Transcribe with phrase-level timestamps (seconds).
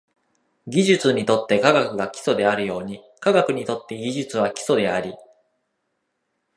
[0.65, 5.13] 技術にとって科学が基礎であるように、科学にとって技術は基礎であり、